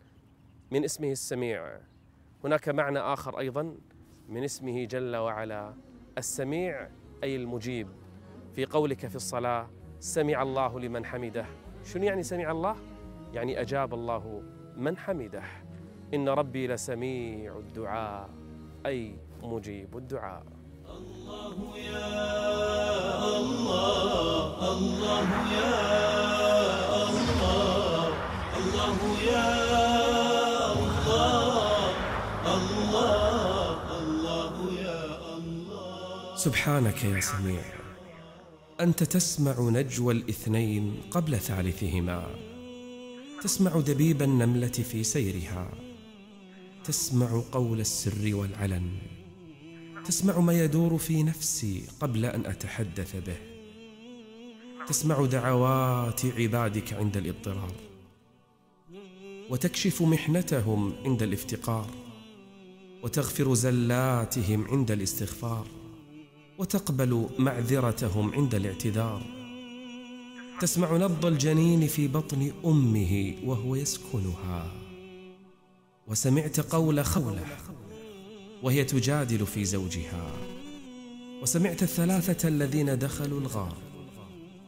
من 0.72 0.84
اسمه 0.84 1.12
السميع. 1.12 1.78
هناك 2.44 2.70
معنى 2.70 3.00
آخر 3.00 3.40
أيضا 3.40 3.76
من 4.30 4.44
اسمه 4.44 4.86
جل 4.86 5.16
وعلا 5.16 5.74
السميع 6.18 7.01
أي 7.24 7.36
المجيب. 7.36 7.88
في 8.56 8.66
قولك 8.66 9.08
في 9.08 9.16
الصلاة 9.16 9.70
سمع 10.00 10.42
الله 10.42 10.80
لمن 10.80 11.06
حمده. 11.06 11.46
شنو 11.84 12.04
يعني 12.04 12.24
سمع 12.24 12.52
الله؟ 12.52 12.76
يعني 13.34 13.62
أجاب 13.62 13.94
الله 13.94 14.44
من 14.78 14.98
حمده. 14.98 15.44
إن 16.14 16.30
ربي 16.30 16.68
لسميع 16.68 17.58
الدعاء. 17.58 18.30
أي 18.86 19.16
مجيب 19.44 19.98
الدعاء. 19.98 20.44
الله 20.90 21.78
يا 21.78 22.10
الله 23.38 24.72
الله 24.72 25.30
يا 25.54 25.74
الله 27.10 28.08
الله 28.58 29.00
يا 29.32 30.01
سبحانك 36.42 37.04
يا 37.04 37.20
سميع. 37.20 37.62
أنت 38.80 39.04
تسمع 39.04 39.56
نجوى 39.60 40.14
الاثنين 40.14 41.02
قبل 41.12 41.40
ثالثهما. 41.40 42.28
تسمع 43.44 43.80
دبيب 43.80 44.22
النملة 44.22 44.68
في 44.68 45.04
سيرها. 45.04 45.72
تسمع 46.84 47.42
قول 47.52 47.80
السر 47.80 48.36
والعلن. 48.36 48.92
تسمع 50.06 50.40
ما 50.40 50.64
يدور 50.64 50.98
في 50.98 51.24
نفسي 51.24 51.84
قبل 52.00 52.26
أن 52.26 52.46
أتحدث 52.46 53.16
به. 53.16 53.38
تسمع 54.88 55.26
دعوات 55.26 56.26
عبادك 56.26 56.94
عند 56.94 57.18
الاضطرار. 57.18 57.76
وتكشف 59.50 60.02
محنتهم 60.02 60.94
عند 61.06 61.24
الافتقار. 61.24 61.90
وتغفر 63.04 63.54
زلاتهم 63.54 64.68
عند 64.68 64.92
الاستغفار. 64.92 65.81
وتقبل 66.62 67.30
معذرتهم 67.40 68.34
عند 68.34 68.56
الاعتذار. 68.56 69.22
تسمع 70.60 70.98
نبض 70.98 71.26
الجنين 71.26 71.88
في 71.88 72.08
بطن 72.08 72.52
أمه 72.66 73.36
وهو 73.46 73.76
يسكنها. 73.76 74.72
وسمعت 76.08 76.60
قول 76.60 77.06
خولة 77.06 77.46
وهي 78.64 78.84
تجادل 78.84 79.46
في 79.46 79.66
زوجها. 79.66 80.32
وسمعت 81.42 81.84
الثلاثة 81.84 82.48
الذين 82.48 83.00
دخلوا 83.00 83.40
الغار. 83.40 83.78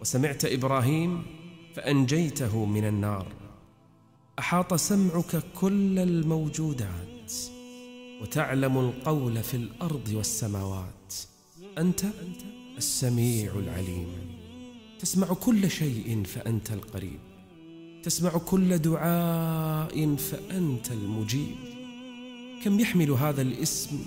وسمعت 0.02 0.46
إبراهيم 0.46 1.24
فأنجيته 1.76 2.66
من 2.66 2.86
النار. 2.86 3.28
أحاط 4.40 4.74
سمعك 4.74 5.44
كل 5.56 6.00
الموجودات 6.00 7.34
وتعلم 8.22 8.78
القول 8.78 9.44
في 9.44 9.58
الأرض 9.58 10.14
والسماوات. 10.14 11.33
أنت 11.78 12.06
السميع 12.78 13.54
العليم. 13.56 14.08
تسمع 15.00 15.28
كل 15.28 15.72
شيء 15.72 16.24
فأنت 16.24 16.72
القريب. 16.72 17.20
تسمع 18.04 18.30
كل 18.30 18.78
دعاء 18.78 20.16
فأنت 20.16 20.92
المجيب. 20.92 21.56
كم 22.64 22.80
يحمل 22.80 23.12
هذا 23.12 23.42
الاسم 23.42 24.00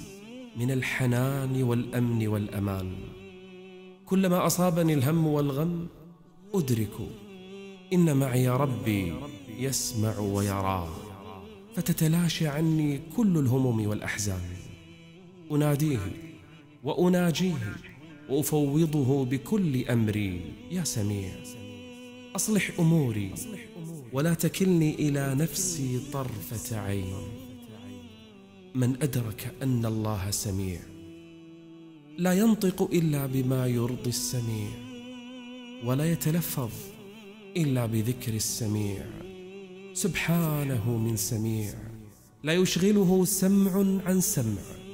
من 0.57 0.71
الحنان 0.71 1.63
والأمن 1.63 2.27
والأمان؟ 2.27 2.93
كلما 4.07 4.47
أصابني 4.47 4.95
الهم 4.95 5.27
والغم 5.27 5.87
أدرك 6.55 6.97
إن 7.93 8.17
معي 8.17 8.49
ربي 8.49 9.15
يسمع 9.59 10.19
ويرى. 10.19 10.89
فتتلاشى 11.75 12.49
عني 12.49 13.01
كل 13.17 13.39
الهموم 13.39 13.87
والأحزان. 13.87 14.41
أناديه 15.53 16.26
وأناجيه 16.87 17.77
وأفوضه 18.29 19.25
بكل 19.25 19.85
أمري. 19.85 20.41
يا 20.71 20.85
سميع 20.85 21.33
أصلح 22.37 22.71
أموري 22.79 23.35
ولا 24.13 24.35
تكلني 24.35 24.95
إلى 24.95 25.35
نفسي 25.35 26.01
طرفة 26.13 26.79
عين. 26.79 27.15
من 28.75 29.03
أدرك 29.03 29.55
أن 29.63 29.87
الله 29.87 30.31
سميع 30.31 30.81
لا 32.19 32.33
ينطق 32.33 32.83
إلا 32.93 33.27
بما 33.27 33.67
يرضي 33.67 34.11
السميع 34.11 34.71
ولا 35.85 36.13
يتلفظ 36.13 36.71
إلا 37.57 37.87
بذكر 37.87 38.35
السميع. 38.35 39.07
سبحانه 39.95 40.91
من 40.97 41.17
سميع 41.17 41.75
لا 42.43 42.53
يشغله 42.53 43.25
سمع 43.25 43.73
عن 44.07 44.21
سمع. 44.21 44.86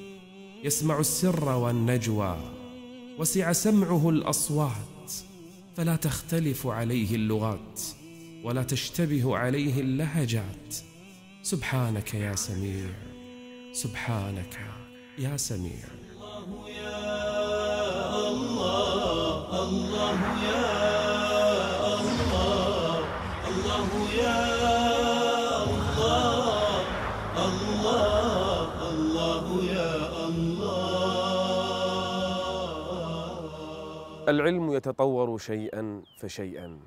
يسمع 0.64 1.00
السر 1.00 1.48
والنجوى 1.48 2.36
وسع 3.18 3.52
سمعه 3.52 4.08
الأصوات 4.08 5.12
فلا 5.76 5.96
تختلف 5.96 6.66
عليه 6.66 7.14
اللغات 7.14 7.80
ولا 8.44 8.62
تشتبه 8.62 9.36
عليه 9.36 9.80
اللهجات. 9.80 10.76
سبحانك 11.42 12.14
يا 12.14 12.36
سميع 12.36 12.86
سبحانك 13.72 14.60
يا 15.18 15.36
سميع. 15.36 15.84
الله 16.12 16.68
يا 16.68 18.28
الله 18.28 19.62
الله 19.62 20.20
يا 20.44 20.81
العلم 34.32 34.72
يتطور 34.72 35.38
شيئا 35.38 36.02
فشيئا. 36.18 36.80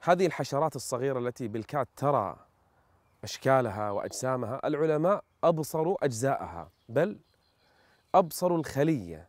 هذه 0.00 0.26
الحشرات 0.26 0.76
الصغيرة 0.76 1.18
التي 1.18 1.48
بالكاد 1.48 1.86
ترى 1.96 2.36
أشكالها 3.24 3.90
وأجسامها 3.90 4.60
العلماء 4.64 5.24
أبصروا 5.44 6.04
أجزاءها 6.04 6.70
بل 6.88 7.18
أبصروا 8.14 8.58
الخلية 8.58 9.28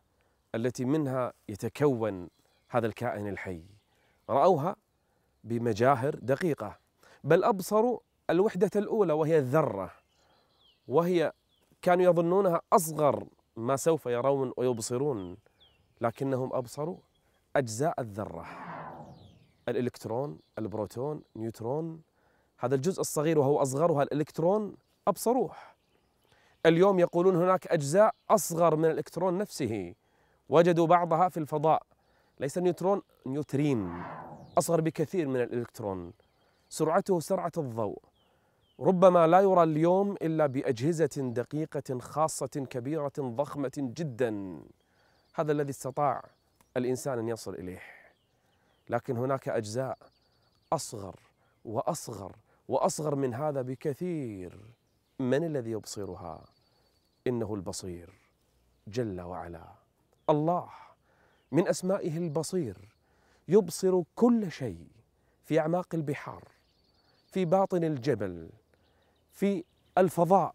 التي 0.54 0.84
منها 0.84 1.32
يتكون 1.48 2.28
هذا 2.68 2.86
الكائن 2.86 3.28
الحي. 3.28 3.62
رأوها 4.30 4.76
بمجاهر 5.44 6.14
دقيقة 6.14 6.78
بل 7.24 7.44
أبصروا 7.44 7.98
الوحدة 8.30 8.70
الأولى 8.76 9.12
وهي 9.12 9.38
الذرة 9.38 9.90
وهي 10.88 11.32
كانوا 11.82 12.04
يظنونها 12.04 12.60
أصغر 12.72 13.26
ما 13.56 13.76
سوف 13.76 14.06
يرون 14.06 14.52
ويبصرون. 14.56 15.36
لكنهم 16.00 16.52
أبصروا 16.52 16.96
أجزاء 17.56 18.00
الذرة 18.00 18.46
الإلكترون 19.68 20.38
البروتون 20.58 21.22
نيوترون. 21.36 22.02
هذا 22.58 22.74
الجزء 22.74 23.00
الصغير 23.00 23.38
وهو 23.38 23.62
أصغرها 23.62 24.02
الإلكترون 24.02 24.76
أبصروه. 25.08 25.52
اليوم 26.66 26.98
يقولون 26.98 27.36
هناك 27.36 27.66
أجزاء 27.66 28.14
أصغر 28.30 28.76
من 28.76 28.84
الإلكترون 28.84 29.38
نفسه. 29.38 29.94
وجدوا 30.48 30.86
بعضها 30.86 31.28
في 31.28 31.36
الفضاء. 31.36 31.82
ليس 32.40 32.58
نيوترون 32.58 33.02
نيوترين. 33.26 34.02
أصغر 34.58 34.80
بكثير 34.80 35.28
من 35.28 35.40
الإلكترون. 35.40 36.12
سرعته 36.68 37.20
سرعة 37.20 37.52
الضوء. 37.56 37.98
ربما 38.80 39.26
لا 39.26 39.40
يرى 39.40 39.62
اليوم 39.62 40.12
إلا 40.12 40.46
بأجهزة 40.46 41.32
دقيقة 41.34 41.98
خاصة 41.98 42.66
كبيرة 42.70 43.12
ضخمة 43.18 43.72
جدا. 43.76 44.60
هذا 45.34 45.52
الذي 45.52 45.70
استطاع 45.70 46.24
الإنسان 46.76 47.18
أن 47.18 47.28
يصل 47.28 47.54
إليه. 47.54 47.82
لكن 48.88 49.16
هناك 49.16 49.48
أجزاء 49.48 49.98
أصغر 50.72 51.20
وأصغر 51.64 52.36
وأصغر 52.68 53.14
من 53.14 53.34
هذا 53.34 53.62
بكثير. 53.62 54.60
من 55.18 55.44
الذي 55.44 55.70
يبصرها؟ 55.70 56.44
إنه 57.26 57.54
البصير 57.54 58.12
جل 58.86 59.20
وعلا. 59.20 59.64
الله 60.30 60.70
من 61.52 61.68
أسمائه 61.68 62.18
البصير. 62.18 62.76
يبصر 63.48 64.02
كل 64.14 64.52
شيء 64.52 64.86
في 65.44 65.60
أعماق 65.60 65.94
البحار 65.94 66.48
في 67.26 67.44
باطن 67.44 67.84
الجبل 67.84 68.50
في 69.32 69.64
الفضاء 69.98 70.54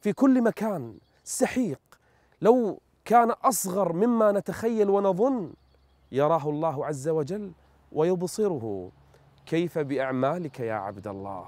في 0.00 0.12
كل 0.12 0.42
مكان 0.42 0.98
سحيق. 1.24 1.80
لو 2.40 2.80
كان 3.06 3.30
أصغر 3.30 3.92
مما 3.92 4.32
نتخيل 4.32 4.90
ونظن 4.90 5.52
يراه 6.12 6.48
الله 6.50 6.86
عز 6.86 7.08
وجل 7.08 7.52
ويبصره. 7.92 8.90
كيف 9.46 9.78
بأعمالك 9.78 10.60
يا 10.60 10.74
عبد 10.74 11.06
الله؟ 11.08 11.46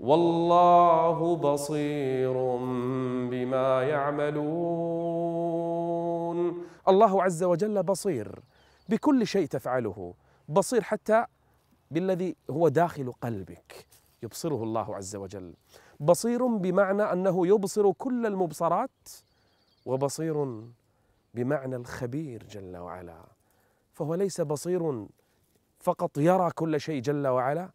والله 0.00 1.36
بصير 1.36 2.32
بما 3.30 3.82
يعملون. 3.82 4.40
الله 6.88 7.22
عز 7.22 7.42
وجل 7.42 7.82
بصير 7.82 8.40
بكل 8.88 9.26
شيء 9.26 9.46
تفعله. 9.46 10.14
بصير 10.48 10.82
حتى 10.82 11.24
بالذي 11.90 12.36
هو 12.50 12.68
داخل 12.68 13.12
قلبك 13.12 13.86
يبصره 14.22 14.62
الله 14.62 14.96
عز 14.96 15.16
وجل. 15.16 15.54
بصير 16.00 16.46
بمعنى 16.46 17.02
أنه 17.02 17.46
يبصر 17.46 17.92
كل 17.92 18.26
المبصرات 18.26 19.08
وبصير 19.86 20.62
بمعنى 21.34 21.76
الخبير 21.76 22.44
جل 22.44 22.76
وعلا 22.76 23.24
فهو 23.92 24.14
ليس 24.14 24.40
بصير 24.40 25.06
فقط 25.80 26.18
يرى 26.18 26.50
كل 26.50 26.80
شيء 26.80 27.02
جل 27.02 27.26
وعلا 27.26 27.70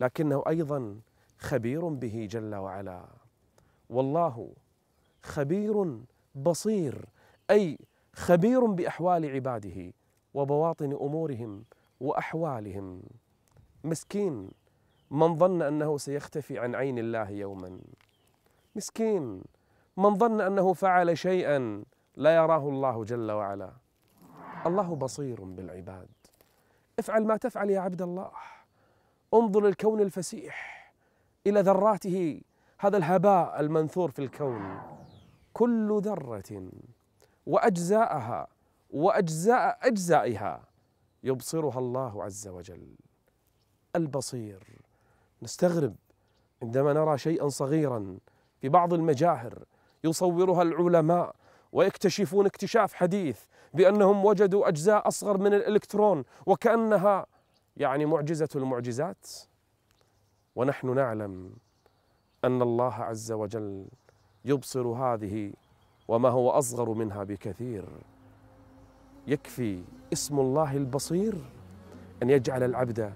لكنه 0.00 0.42
أيضا 0.48 1.00
خبير 1.38 1.88
به 1.88 2.28
جل 2.30 2.54
وعلا. 2.54 3.08
والله 3.90 4.52
خبير 5.22 6.00
بصير 6.34 7.04
أي 7.50 7.78
خبير 8.12 8.64
بأحوال 8.64 9.30
عباده 9.30 9.92
وبواطن 10.34 10.92
أمورهم 10.92 11.64
وأحوالهم. 12.00 13.02
مسكين 13.84 14.50
من 15.10 15.36
ظن 15.36 15.62
أنه 15.62 15.98
سيختفي 15.98 16.58
عن 16.58 16.74
عين 16.74 16.98
الله 16.98 17.30
يوما. 17.30 17.80
مسكين 18.76 19.42
من 19.96 20.14
ظن 20.14 20.40
أنه 20.40 20.72
فعل 20.72 21.18
شيئا 21.18 21.84
لا 22.16 22.36
يراه 22.36 22.68
الله 22.68 23.04
جل 23.04 23.30
وعلا. 23.30 23.72
الله 24.66 24.94
بصير 24.94 25.44
بالعباد. 25.44 26.08
افعل 26.98 27.24
ما 27.24 27.36
تفعل 27.36 27.70
يا 27.70 27.80
عبد 27.80 28.02
الله. 28.02 28.30
انظر 29.34 29.66
الكون 29.66 30.00
الفسيح 30.00 30.86
إلى 31.46 31.60
ذراته 31.60 32.42
هذا 32.78 32.96
الهباء 32.96 33.60
المنثور 33.60 34.10
في 34.10 34.18
الكون. 34.18 34.80
كل 35.52 36.00
ذرة 36.00 36.70
وأجزاءها 37.46 38.48
وأجزاء 38.90 39.78
أجزائها 39.82 40.64
يبصرها 41.22 41.78
الله 41.78 42.24
عز 42.24 42.48
وجل. 42.48 42.96
البصير. 43.96 44.62
نستغرب 45.42 45.94
عندما 46.62 46.92
نرى 46.92 47.18
شيئا 47.18 47.48
صغيرا 47.48 48.18
في 48.60 48.68
بعض 48.68 48.94
المجاهر 48.94 49.64
يصورها 50.04 50.62
العلماء 50.62 51.36
ويكتشفون 51.76 52.46
اكتشاف 52.46 52.94
حديث 52.94 53.40
بأنهم 53.74 54.24
وجدوا 54.24 54.68
أجزاء 54.68 55.08
أصغر 55.08 55.38
من 55.38 55.54
الإلكترون 55.54 56.24
وكأنها 56.46 57.26
يعني 57.76 58.06
معجزة 58.06 58.48
المعجزات. 58.56 59.26
ونحن 60.56 60.94
نعلم 60.94 61.50
أن 62.44 62.62
الله 62.62 62.94
عز 62.94 63.32
وجل 63.32 63.86
يبصر 64.44 64.86
هذه 64.86 65.52
وما 66.08 66.28
هو 66.28 66.50
أصغر 66.50 66.90
منها 66.90 67.24
بكثير. 67.24 67.84
يكفي 69.26 69.82
اسم 70.12 70.40
الله 70.40 70.76
البصير 70.76 71.34
أن 72.22 72.30
يجعل 72.30 72.62
العبد 72.62 73.12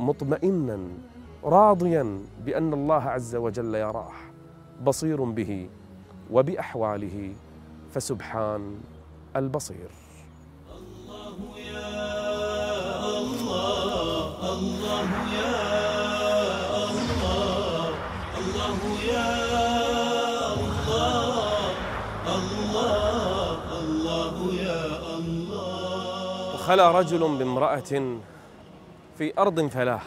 مطمئنا 0.00 0.88
راضيا 1.44 2.20
بأن 2.44 2.72
الله 2.72 3.02
عز 3.02 3.36
وجل 3.36 3.74
يراه 3.74 4.12
بصير 4.84 5.24
به 5.24 5.70
وبأحواله 6.30 7.34
فسبحان 7.94 8.80
البصير 9.36 9.90
الله 10.70 11.36
يا 11.58 13.08
الله 13.18 14.52
الله 14.52 15.08
يا 15.34 15.56
الله 16.90 17.88
الله 18.38 18.78
يا 19.12 19.28
الله 20.66 21.72
الله 22.36 23.78
الله 23.80 24.54
يا 24.54 24.86
الله 25.18 26.56
خلا 26.56 26.90
رجل 26.90 27.18
بامرأة 27.38 28.18
في 29.18 29.38
أرض 29.38 29.68
فلاح 29.68 30.02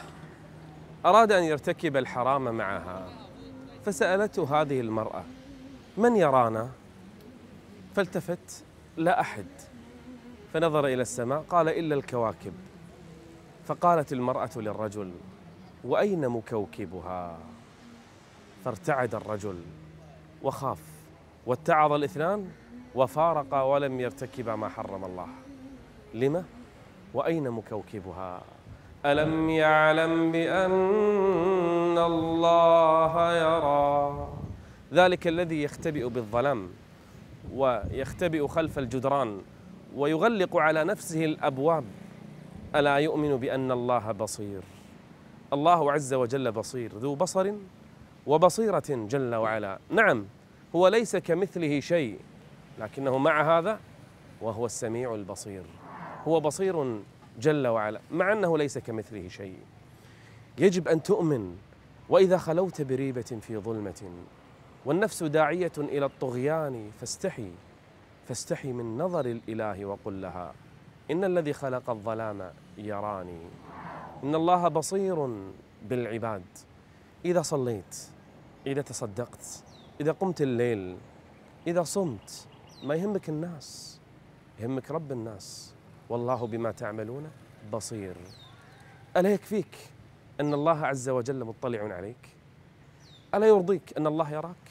أراد 1.06 1.32
أن 1.32 1.44
يرتكب 1.44 1.98
الحرام 1.98 2.56
معها 2.58 3.08
فسألته 3.86 4.62
هذه 4.62 4.80
المرأة 4.82 5.24
من 5.98 6.16
يرانا؟ 6.16 6.70
فالتفت 7.96 8.64
لا 8.98 9.22
أحد 9.22 9.46
فنظر 10.54 10.86
إلى 10.86 11.02
السماء 11.02 11.42
قال 11.50 11.70
إلا 11.70 11.96
الكواكب. 11.96 12.54
فقالت 13.66 14.14
المرأة 14.14 14.50
للرجل 14.56 15.12
وأين 15.84 16.30
مكوكبها؟ 16.30 17.38
فارتعد 18.66 19.16
الرجل 19.16 19.56
وخاف 20.44 20.80
واتعظ 21.46 21.92
الاثنان 21.92 22.50
وفارقا 22.96 23.62
ولم 23.62 24.00
يرتكبا 24.00 24.56
ما 24.56 24.70
حرم 24.70 25.06
الله. 25.06 25.28
لما؟ 26.14 26.44
وأين 27.14 27.50
مكوكبها؟ 27.50 28.42
ألم 29.06 29.50
يعلم 29.50 30.32
بأن 30.32 31.98
الله 31.98 33.34
يرى. 33.38 34.28
ذلك 34.94 35.28
الذي 35.28 35.64
يختبئ 35.64 36.08
بالظلام. 36.10 36.70
ويختبئ 37.54 38.48
خلف 38.48 38.80
الجدران 38.80 39.42
ويغلق 39.96 40.58
على 40.58 40.84
نفسه 40.84 41.26
الأبواب. 41.26 41.84
ألا 42.76 42.96
يؤمن 42.96 43.38
بأن 43.38 43.72
الله 43.72 44.12
بصير؟ 44.12 44.62
الله 45.54 45.92
عز 45.92 46.14
وجل 46.14 46.52
بصير 46.52 46.98
ذو 46.98 47.16
بصر 47.16 47.54
وبصيرة 48.28 48.84
جل 48.90 49.36
وعلا. 49.36 49.80
نعم 49.90 50.26
هو 50.76 50.88
ليس 50.88 51.16
كمثله 51.16 51.80
شيء 51.80 52.20
لكنه 52.80 53.18
مع 53.18 53.58
هذا 53.58 53.80
وهو 54.42 54.66
السميع 54.66 55.16
البصير. 55.16 55.64
هو 56.28 56.40
بصير 56.40 57.02
جل 57.40 57.68
وعلا 57.68 58.02
مع 58.12 58.34
أنه 58.34 58.58
ليس 58.58 58.78
كمثله 58.78 59.28
شيء. 59.28 59.58
يجب 60.58 60.88
أن 60.88 61.04
تؤمن 61.04 61.58
وإذا 62.10 62.38
خلوت 62.38 62.82
بريبة 62.82 63.22
في 63.42 63.58
ظلمة 63.58 64.10
والنفس 64.86 65.24
داعية 65.24 65.72
إلى 65.78 66.06
الطغيان 66.06 66.92
فاستحي 67.00 67.52
فاستحي 68.28 68.72
من 68.72 68.98
نظر 68.98 69.26
الإله 69.26 69.86
وقل 69.86 70.22
لها 70.22 70.54
إن 71.12 71.24
الذي 71.24 71.54
خلق 71.54 71.90
الظلام 71.90 72.52
يراني 72.78 73.42
إن 74.24 74.36
الله 74.36 74.68
بصير 74.68 75.28
بالعباد. 75.90 76.44
إذا 77.26 77.42
صليت 77.42 78.08
إذا 78.68 78.82
تصدقت 78.82 79.64
إذا 80.02 80.12
قمت 80.12 80.42
الليل 80.42 80.98
إذا 81.68 81.84
صمت 81.84 82.48
ما 82.84 82.96
يهمك 82.96 83.30
الناس 83.30 84.00
يهمك 84.60 84.92
رب 84.92 85.12
الناس. 85.12 85.74
والله 86.10 86.48
بما 86.48 86.72
تعملون 86.72 87.32
بصير. 87.74 88.16
ألا 89.18 89.34
يكفيك 89.34 89.78
أن 90.40 90.54
الله 90.54 90.86
عز 90.86 91.10
وجل 91.10 91.44
مطلع 91.44 91.96
عليك؟ 91.96 92.30
ألا 93.36 93.48
يرضيك 93.48 93.98
أن 93.98 94.08
الله 94.08 94.32
يراك؟ 94.32 94.63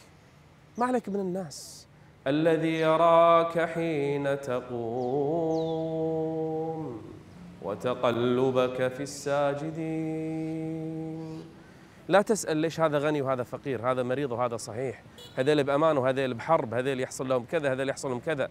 ما 0.78 0.87
عليك 0.87 1.08
من 1.08 1.20
الناس. 1.20 1.87
الذي 2.26 2.80
يراك 2.80 3.68
حين 3.68 4.40
تقوم 4.40 5.72
وتقلبك 7.62 8.88
في 8.88 9.02
الساجدين. 9.02 10.32
لا 12.08 12.22
تسأل 12.22 12.56
ليش 12.56 12.80
هذا 12.80 12.98
غني 12.98 13.22
وهذا 13.22 13.42
فقير 13.42 13.90
هذا 13.90 14.02
مريض 14.02 14.32
وهذا 14.32 14.56
صحيح. 14.56 15.02
هذيل 15.37 15.64
بأمان 15.64 15.98
وهذيل 15.98 16.35
بحرب 16.35 16.74
هذيل 16.74 17.00
يحصل 17.00 17.28
لهم 17.28 17.44
كذا 17.44 17.72
هذيل 17.72 17.88
يحصل 17.88 18.11
لهم 18.11 18.20
كذا. 18.20 18.48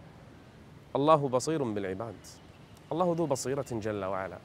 الله 0.96 1.28
بصير 1.28 1.62
بالعباد. 1.62 2.14
الله 2.92 3.14
ذو 3.18 3.26
بصيرة 3.26 3.66
جل 3.72 4.04
وعلا. 4.04 4.38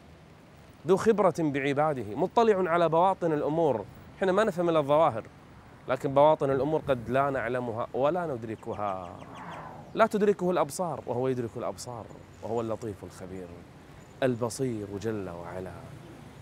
ذو 0.87 0.97
خبرة 0.97 1.35
بعباده. 1.39 2.15
مطلع 2.15 2.69
على 2.71 2.89
بواطن 2.89 3.33
الأمور. 3.33 3.85
إحنا 4.17 4.31
ما 4.31 4.43
نفهم 4.43 4.69
إلا 4.69 4.79
الظواهر. 4.79 5.23
لكن 5.87 6.13
بواطن 6.13 6.51
الأمور 6.51 6.81
قد 6.89 7.09
لا 7.09 7.29
نعلمها 7.29 7.87
ولا 7.93 8.25
ندركها. 8.25 9.09
لا 9.93 10.07
تدركه 10.07 10.51
الأبصار 10.51 11.01
وهو 11.07 11.27
يدرك 11.27 11.49
الأبصار 11.57 12.05
وهو 12.43 12.61
اللطيف 12.61 13.03
الخبير 13.03 13.47
البصير 14.23 14.87
جل 15.01 15.29
وعلا. 15.29 15.71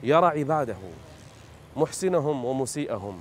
يرى 0.03 0.25
عباده 0.25 0.75
محسنهم 1.77 2.45
ومسيئهم 2.45 3.19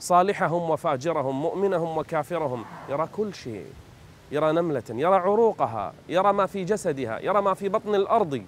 صالحهم 0.00 0.70
وفاجرهم 0.70 1.42
مؤمنهم 1.42 1.98
وكافرهم. 1.98 2.64
يرى 2.88 3.08
كل 3.16 3.34
شيء 3.34 3.66
يرى 4.32 4.52
نملة 4.52 4.82
يرى 4.90 5.14
عروقها 5.14 5.92
يرى 6.08 6.32
ما 6.32 6.46
في 6.46 6.64
جسدها 6.64 7.20
يرى 7.20 7.42
ما 7.42 7.54
في 7.54 7.68
بطن 7.68 7.94
الأرض 7.94 8.42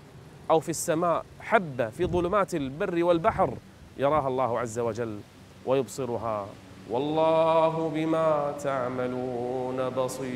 أو 0.50 0.60
في 0.60 0.68
السماء. 0.68 1.24
حبة 1.40 1.90
في 1.90 2.06
ظلمات 2.06 2.54
البر 2.54 3.04
والبحر 3.04 3.54
يراها 3.96 4.28
الله 4.28 4.58
عز 4.58 4.78
وجل 4.78 5.20
ويبصرها. 5.66 6.46
والله 6.90 7.90
بما 7.94 8.54
تعملون 8.62 9.88
بصير. 9.88 10.28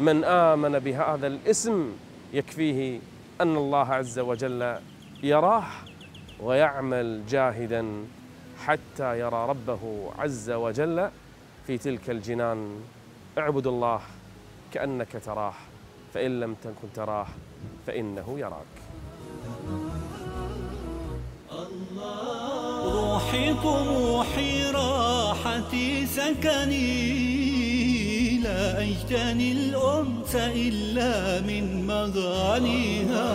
من 0.00 0.24
آمن 0.24 0.78
بهذا 0.78 1.26
الاسم 1.26 1.92
يكفيه 2.32 3.00
أن 3.40 3.56
الله 3.56 3.86
عز 3.94 4.18
وجل 4.18 4.76
يراه 5.22 5.64
ويعمل 6.40 7.26
جاهدا 7.26 8.06
حتى 8.64 9.20
يرى 9.20 9.46
ربه 9.48 10.10
عز 10.18 10.50
وجل 10.50 11.10
في 11.66 11.78
تلك 11.78 12.10
الجنان. 12.10 12.80
اعبد 13.38 13.66
الله 13.66 14.00
كأنك 14.72 15.22
تراه 15.24 15.54
فإن 16.14 16.40
لم 16.40 16.54
تكن 16.54 16.92
تراه 16.94 17.26
فإنه 17.86 18.38
يراك. 18.38 18.66
روحي 22.96 23.54
طموحي 23.54 24.70
راحتي 24.70 26.06
سكني 26.06 27.26
لا 28.38 28.82
أجتني 28.82 29.52
الأنس 29.52 30.34
إلا 30.34 31.40
من 31.40 31.86
مغانيها. 31.86 33.30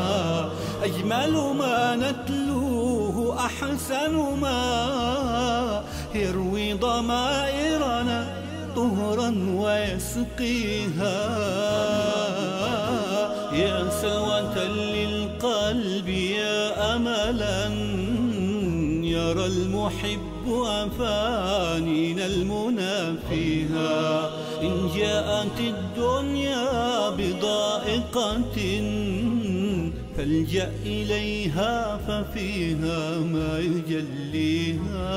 أجمل 0.83 1.33
ما 1.59 1.95
نتلوه 1.95 3.45
أحسن 3.45 4.13
ما 4.41 5.83
يروي 6.15 6.73
ضمائرنا 6.73 8.19
طهرا 8.75 9.29
ويسقيها. 9.55 11.19
يا 13.53 13.89
سلوة 14.01 14.57
للقلب 14.67 16.07
يا 16.09 16.95
أملا. 16.95 17.69
يرى 19.29 19.45
المحب 19.45 20.47
أفانينا 20.47 22.25
المنى 22.25 23.17
فيها 23.29 24.29
إن 24.61 24.89
جاءت 24.97 25.59
الدنيا 25.59 27.09
بضائقة 27.09 28.57
فالجأ 30.17 30.71
إليها 30.85 31.97
ففيها 32.07 33.19
ما 33.19 33.59
يجليها. 33.59 35.11